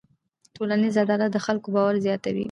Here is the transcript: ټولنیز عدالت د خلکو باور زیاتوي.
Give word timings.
ټولنیز 0.55 0.95
عدالت 1.03 1.29
د 1.33 1.37
خلکو 1.45 1.67
باور 1.75 1.95
زیاتوي. 2.05 2.39